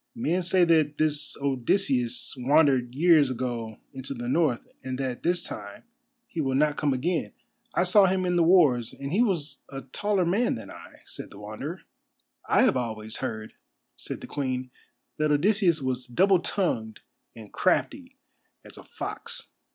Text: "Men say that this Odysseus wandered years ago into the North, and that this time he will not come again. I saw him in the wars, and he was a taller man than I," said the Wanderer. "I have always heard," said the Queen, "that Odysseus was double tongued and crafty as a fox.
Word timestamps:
"Men 0.15 0.41
say 0.41 0.63
that 0.65 0.97
this 0.97 1.37
Odysseus 1.37 2.33
wandered 2.35 2.95
years 2.95 3.29
ago 3.29 3.77
into 3.93 4.15
the 4.15 4.27
North, 4.27 4.67
and 4.83 4.97
that 4.97 5.21
this 5.21 5.43
time 5.43 5.83
he 6.25 6.41
will 6.41 6.55
not 6.55 6.75
come 6.75 6.91
again. 6.91 7.33
I 7.75 7.83
saw 7.83 8.07
him 8.07 8.25
in 8.25 8.35
the 8.35 8.41
wars, 8.41 8.93
and 8.93 9.13
he 9.13 9.21
was 9.21 9.59
a 9.69 9.81
taller 9.81 10.25
man 10.25 10.55
than 10.55 10.71
I," 10.71 11.01
said 11.05 11.29
the 11.29 11.37
Wanderer. 11.37 11.81
"I 12.49 12.63
have 12.63 12.77
always 12.77 13.17
heard," 13.17 13.53
said 13.95 14.21
the 14.21 14.25
Queen, 14.25 14.71
"that 15.17 15.31
Odysseus 15.31 15.83
was 15.83 16.07
double 16.07 16.39
tongued 16.39 17.01
and 17.35 17.53
crafty 17.53 18.17
as 18.65 18.79
a 18.79 18.83
fox. 18.83 19.49